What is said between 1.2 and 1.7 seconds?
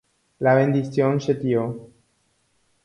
tio.